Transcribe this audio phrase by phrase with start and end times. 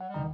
[0.00, 0.32] Hi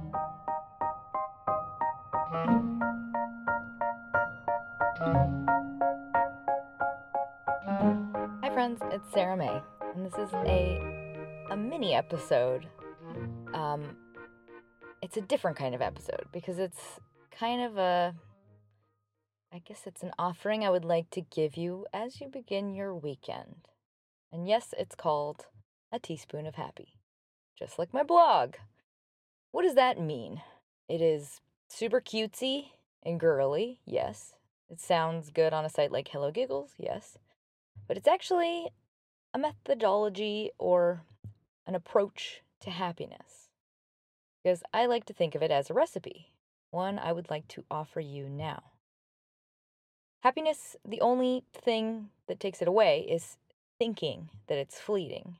[8.51, 9.61] friends, it's Sarah May,
[9.93, 10.81] and this is a
[11.51, 12.65] a mini episode.
[13.53, 13.95] Um,
[15.03, 16.99] it's a different kind of episode because it's
[17.29, 18.15] kind of a
[19.53, 22.95] I guess it's an offering I would like to give you as you begin your
[22.95, 23.67] weekend.
[24.33, 25.45] And yes, it's called
[25.91, 26.95] a teaspoon of happy,
[27.59, 28.55] just like my blog.
[29.51, 30.41] What does that mean?
[30.87, 32.71] It is super cutesy
[33.03, 34.33] and girly, yes.
[34.69, 37.17] It sounds good on a site like Hello Giggles, yes.
[37.87, 38.69] But it's actually
[39.33, 41.03] a methodology or
[41.67, 43.49] an approach to happiness.
[44.43, 46.31] Because I like to think of it as a recipe,
[46.71, 48.63] one I would like to offer you now.
[50.23, 53.37] Happiness, the only thing that takes it away is
[53.79, 55.37] thinking that it's fleeting.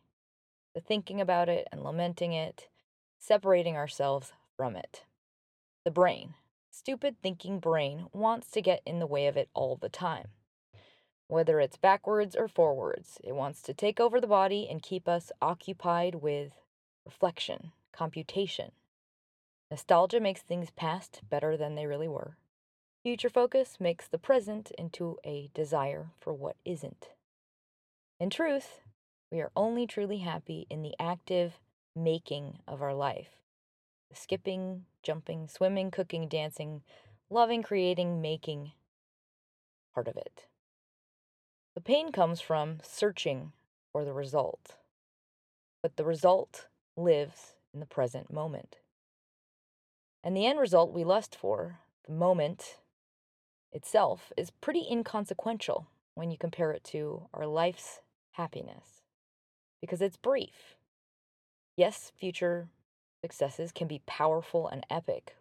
[0.76, 2.68] The thinking about it and lamenting it,
[3.22, 5.04] separating ourselves from it.
[5.86, 6.34] The brain,
[6.72, 10.30] stupid thinking brain, wants to get in the way of it all the time.
[11.28, 15.32] Whether it's backwards or forwards, it wants to take over the body and keep us
[15.42, 16.52] occupied with
[17.06, 18.72] reflection, computation.
[19.70, 22.36] Nostalgia makes things past better than they really were.
[23.04, 27.10] Future focus makes the present into a desire for what isn't.
[28.20, 28.82] In truth,
[29.32, 31.60] we are only truly happy in the active
[31.96, 33.30] making of our life.
[34.10, 34.16] Hmm.
[34.16, 36.82] Skipping, jumping, swimming, cooking, dancing,
[37.30, 38.72] loving, creating, making
[39.94, 40.46] part of it.
[41.76, 43.54] The pain comes from searching
[43.92, 44.78] for the result,
[45.82, 48.78] but the result lives in the present moment.
[50.24, 52.78] And the end result we lust for, the moment
[53.72, 58.02] itself, is pretty inconsequential when you compare it to our life's
[58.34, 59.02] happiness
[59.80, 60.76] because it's brief.
[61.78, 62.68] Yes, future
[63.22, 65.36] successes can be powerful and epic,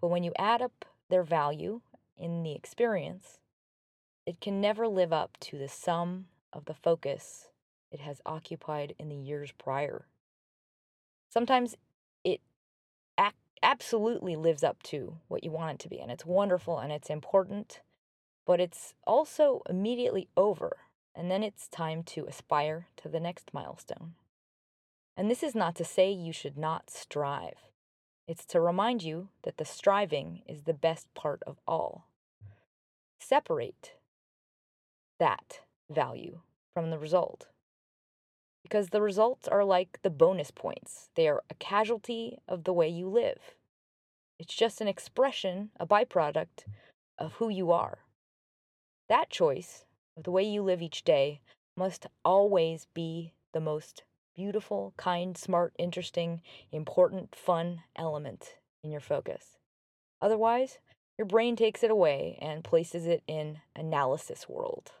[0.00, 1.80] but when you add up their value
[2.16, 3.38] in the experience,
[4.26, 7.48] it can never live up to the sum of the focus
[7.90, 10.06] it has occupied in the years prior.
[11.28, 11.76] Sometimes
[12.24, 12.40] it
[13.18, 16.92] ac- absolutely lives up to what you want it to be, and it's wonderful and
[16.92, 17.80] it's important,
[18.46, 20.76] but it's also immediately over,
[21.14, 24.14] and then it's time to aspire to the next milestone.
[25.16, 27.70] And this is not to say you should not strive.
[28.26, 32.06] It's to remind you that the striving is the best part of all.
[33.20, 33.94] Separate
[35.18, 36.40] that value
[36.74, 37.48] from the result.
[38.62, 42.88] Because the results are like the bonus points, they are a casualty of the way
[42.88, 43.56] you live.
[44.38, 46.64] It's just an expression, a byproduct
[47.18, 47.98] of who you are.
[49.08, 49.84] That choice
[50.16, 51.40] of the way you live each day
[51.76, 54.04] must always be the most
[54.34, 59.58] beautiful, kind, smart, interesting, important, fun element in your focus.
[60.20, 60.78] Otherwise,
[61.18, 64.92] your brain takes it away and places it in analysis world.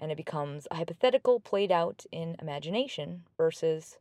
[0.00, 3.98] And it becomes a hypothetical played out in imagination versus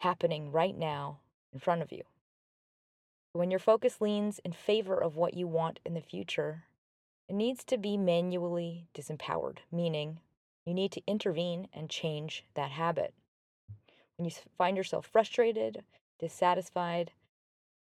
[0.00, 1.20] happening right now
[1.52, 2.02] in front of you.
[3.32, 6.64] When your focus leans in favor of what you want in the future,
[7.28, 10.20] it needs to be manually disempowered, meaning
[10.64, 13.14] you need to intervene and change that habit.
[14.16, 15.84] When you find yourself frustrated,
[16.18, 17.12] dissatisfied,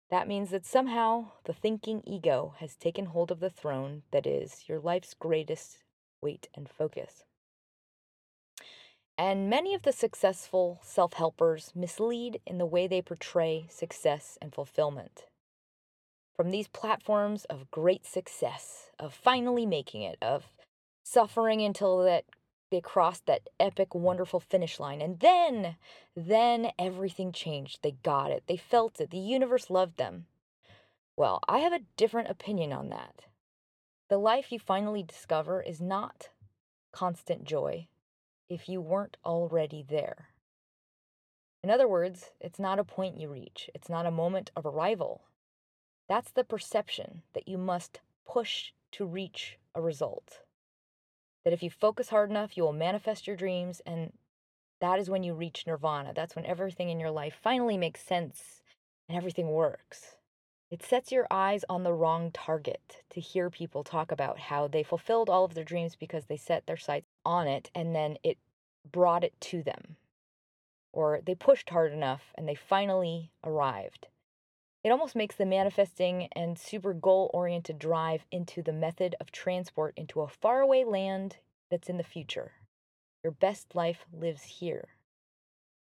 [0.10, 4.68] that means that somehow the thinking ego has taken hold of the throne that is
[4.68, 5.84] your life's greatest
[6.22, 7.24] weight and focus.
[9.18, 14.54] And many of the successful self helpers mislead in the way they portray success and
[14.54, 15.26] fulfillment.
[16.36, 20.46] From these platforms of great success, of finally making it, of
[21.04, 22.26] suffering until that
[22.72, 25.02] they crossed that epic, wonderful finish line.
[25.02, 25.76] And then,
[26.16, 27.80] then everything changed.
[27.84, 28.44] They got it.
[28.48, 29.12] They felt it.
[29.12, 30.26] The universe loved them.
[31.18, 33.26] Well, I have a different opinion on that.
[34.10, 36.30] The life you finally discover is not
[36.94, 37.88] constant joy
[38.50, 40.30] if you weren't already there.
[41.64, 45.22] In other words, it's not a point you reach, it's not a moment of arrival.
[46.08, 50.40] That's the perception that you must push to reach a result
[51.44, 53.82] that if you focus hard enough, you will manifest your dreams.
[53.86, 54.14] And
[54.80, 56.14] that is when you reach nirvana.
[56.14, 58.62] That's when everything in your life finally makes sense
[59.08, 60.16] and everything works.
[60.70, 64.84] It sets your eyes on the wrong target to hear people talk about how they
[64.84, 68.38] fulfilled all of their dreams because they set their sights on it and then it
[68.90, 69.98] brought it to them.
[70.94, 74.08] Or they pushed hard enough and they finally arrived.
[74.84, 79.94] It almost makes the manifesting and super goal oriented drive into the method of transport
[79.96, 81.38] into a faraway land
[81.70, 82.54] that's in the future.
[83.24, 84.90] Your best life lives here.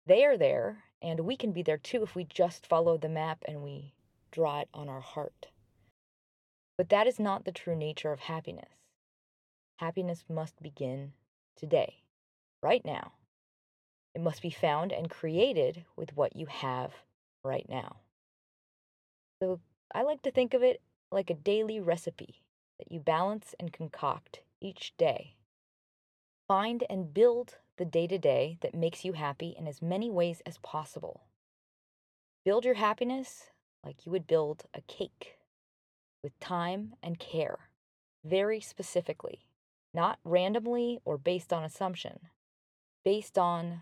[0.05, 3.43] They are there, and we can be there too if we just follow the map
[3.47, 3.95] and we
[4.31, 5.47] draw it on our heart.
[6.77, 8.69] But that is not the true nature of happiness.
[9.77, 11.13] Happiness must begin
[11.55, 12.01] today,
[12.61, 13.13] right now.
[14.13, 16.93] It must be found and created with what you have
[17.43, 17.97] right now.
[19.41, 19.59] So
[19.93, 22.41] I like to think of it like a daily recipe
[22.79, 25.35] that you balance and concoct each day.
[26.47, 30.41] Find and build the day to day that makes you happy in as many ways
[30.45, 31.23] as possible.
[32.43, 33.51] Build your happiness
[33.83, 35.37] like you would build a cake
[36.23, 37.69] with time and care,
[38.23, 39.47] very specifically,
[39.93, 42.19] not randomly or based on assumption,
[43.03, 43.81] based on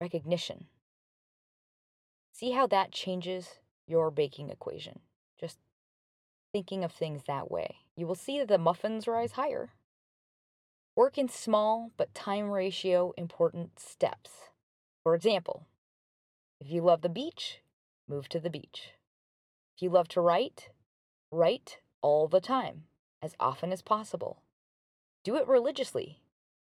[0.00, 0.66] recognition.
[2.32, 3.60] See how that changes
[3.92, 5.00] your baking equation.
[5.38, 5.58] Just
[6.52, 7.76] thinking of things that way.
[7.94, 9.74] You will see that the muffins rise higher.
[10.96, 14.30] Work in small but time ratio important steps.
[15.04, 15.66] For example,
[16.58, 17.60] if you love the beach,
[18.08, 18.94] move to the beach.
[19.76, 20.70] If you love to write,
[21.30, 22.84] write all the time,
[23.20, 24.42] as often as possible.
[25.24, 26.20] Do it religiously,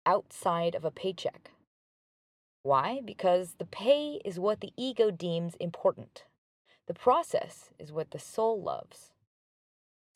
[0.07, 1.51] outside of a paycheck.
[2.63, 3.01] Why?
[3.05, 6.25] Because the pay is what the ego deems important.
[6.87, 9.13] The process is what the soul loves.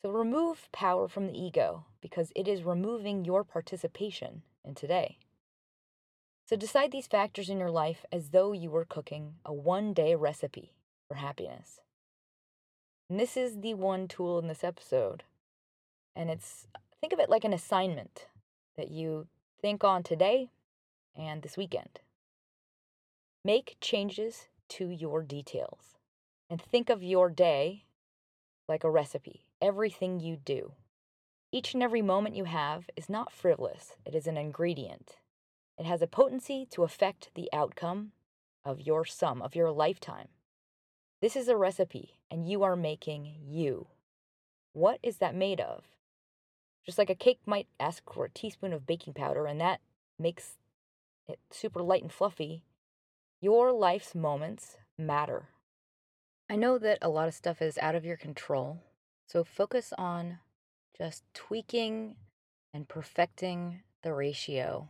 [0.01, 5.17] So remove power from the ego because it is removing your participation in today.
[6.47, 10.13] So decide these factors in your life as though you were cooking a one day
[10.13, 10.73] recipe
[11.07, 11.79] for happiness.
[13.09, 15.23] And this is the one tool in this episode.
[16.15, 16.67] And it's,
[17.01, 18.27] think of it like an assignment
[18.77, 19.27] that you
[19.61, 20.49] think on today
[21.15, 21.99] and this weekend.
[23.43, 25.94] Make changes to your details
[26.49, 27.85] and think of your day
[28.67, 30.73] like a recipe, everything you do.
[31.51, 35.17] Each and every moment you have is not frivolous, it is an ingredient.
[35.77, 38.11] It has a potency to affect the outcome
[38.63, 40.29] of your sum, of your lifetime.
[41.21, 43.87] This is a recipe, and you are making you.
[44.73, 45.83] What is that made of?
[46.85, 49.81] Just like a cake might ask for a teaspoon of baking powder, and that
[50.19, 50.57] makes
[51.27, 52.63] it super light and fluffy,
[53.41, 55.49] your life's moments matter.
[56.49, 58.79] I know that a lot of stuff is out of your control,
[59.27, 60.39] so focus on
[60.97, 62.15] just tweaking
[62.73, 64.89] and perfecting the ratio,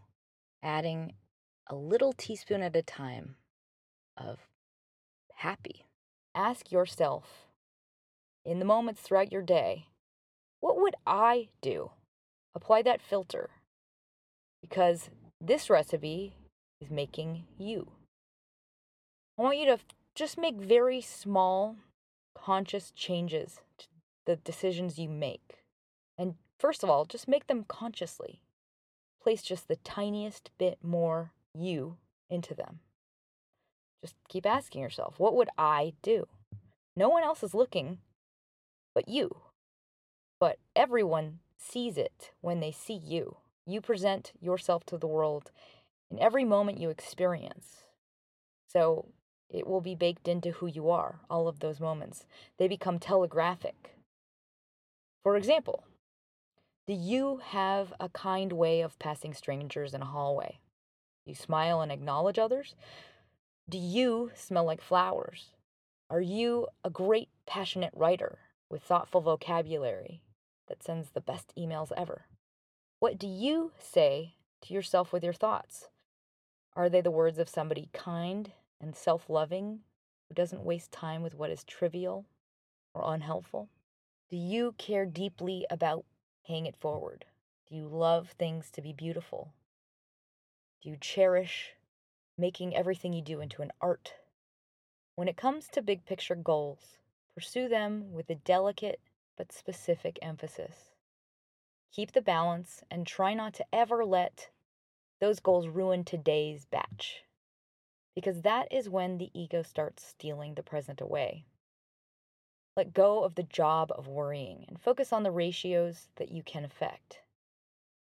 [0.61, 1.13] adding
[1.67, 3.35] a little teaspoon at a time
[4.17, 4.39] of
[5.35, 5.85] happy.
[6.33, 7.47] Ask yourself
[8.43, 9.87] in the moments throughout your day,
[10.59, 11.91] what would I do?
[12.53, 13.49] Apply that filter
[14.61, 15.09] because
[15.39, 16.35] this recipe
[16.81, 17.91] is making you.
[19.37, 19.79] I want you to
[20.15, 21.75] just make very small,
[22.33, 23.87] conscious changes to
[24.25, 25.63] the decisions you make.
[26.17, 28.41] And first of all, just make them consciously.
[29.21, 31.97] Place just the tiniest bit more you
[32.29, 32.79] into them.
[34.01, 36.27] Just keep asking yourself, what would I do?
[36.95, 37.99] No one else is looking
[38.93, 39.35] but you.
[40.39, 43.37] But everyone sees it when they see you.
[43.65, 45.51] You present yourself to the world
[46.09, 47.83] in every moment you experience.
[48.67, 49.07] So
[49.49, 52.25] it will be baked into who you are, all of those moments.
[52.57, 53.95] They become telegraphic.
[55.23, 55.83] For example,
[56.87, 60.59] do you have a kind way of passing strangers in a hallway?
[61.25, 62.75] You smile and acknowledge others?
[63.67, 65.51] Do you smell like flowers?
[66.09, 68.37] Are you a great, passionate writer
[68.69, 70.21] with thoughtful vocabulary
[70.67, 72.25] that sends the best emails ever?
[72.99, 75.89] What do you say to yourself with your thoughts?
[76.75, 78.51] Are they the words of somebody kind
[78.85, 79.79] and self loving
[80.27, 82.25] who doesn't waste time with what is trivial
[82.93, 83.67] or unhelpful?
[84.29, 86.05] Do you care deeply about
[86.45, 87.25] paying it forward?
[87.67, 89.53] Do you love things to be beautiful?
[90.83, 91.73] Do you cherish
[92.37, 94.13] making everything you do into an art?
[95.15, 96.99] When it comes to big picture goals,
[97.33, 98.99] pursue them with a delicate
[99.35, 100.91] but specific emphasis.
[101.91, 104.49] Keep the balance and try not to ever let
[105.19, 107.23] those goals ruin today's batch
[108.15, 111.45] because that is when the ego starts stealing the present away.
[112.77, 116.65] Let go of the job of worrying and focus on the ratios that you can
[116.65, 117.21] affect.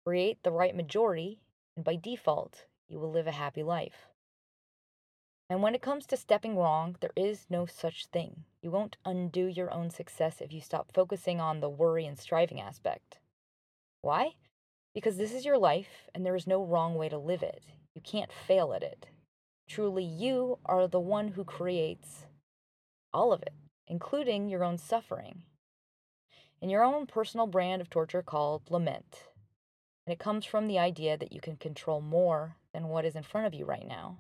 [0.06, 1.42] Create the right majority,
[1.76, 4.08] and by default, you will live a happy life.
[5.50, 8.46] And when it comes to stepping wrong, there is no such thing.
[8.64, 12.60] You won't undo your own success if you stop focusing on the worry and striving
[12.60, 13.20] aspect.
[14.02, 14.36] Why?
[14.96, 17.64] Because this is your life and there is no wrong way to live it.
[17.94, 19.08] You can't fail at it.
[19.68, 22.26] Truly, you are the one who creates
[23.14, 23.54] all of it,
[23.88, 25.44] including your own suffering
[26.62, 29.30] and your own personal brand of torture called lament.
[30.06, 33.24] And it comes from the idea that you can control more than what is in
[33.24, 34.20] front of you right now.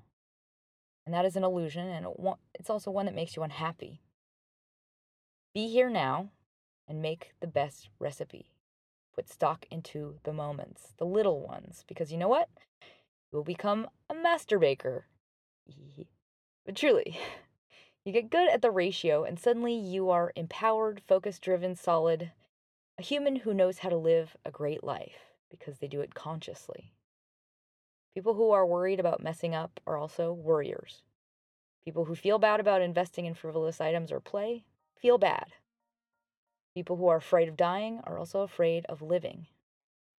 [1.05, 2.07] And that is an illusion, and
[2.55, 4.01] it's also one that makes you unhappy.
[5.53, 6.29] Be here now
[6.87, 8.51] and make the best recipe.
[9.13, 12.49] Put stock into the moments, the little ones, because you know what?
[13.31, 15.05] You will become a master baker.
[16.65, 17.19] But truly,
[18.05, 22.31] you get good at the ratio, and suddenly you are empowered, focus driven, solid,
[22.97, 26.93] a human who knows how to live a great life because they do it consciously.
[28.15, 31.03] People who are worried about messing up are also worriers.
[31.83, 34.63] People who feel bad about investing in frivolous items or play
[34.97, 35.53] feel bad.
[36.73, 39.47] People who are afraid of dying are also afraid of living.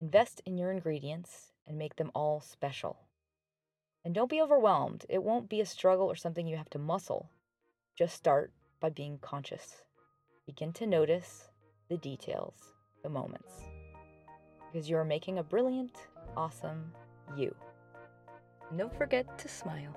[0.01, 2.99] Invest in your ingredients and make them all special.
[4.07, 5.05] And don't be overwhelmed.
[5.11, 7.29] It won't be a struggle or something you have to muscle.
[7.99, 9.83] Just start by being conscious.
[10.47, 11.51] Begin to notice
[11.91, 12.55] the details,
[13.03, 13.53] the moments
[14.77, 15.97] because you are making a brilliant,
[16.37, 16.93] awesome
[17.35, 17.55] you.
[18.69, 19.97] And don't forget to smile.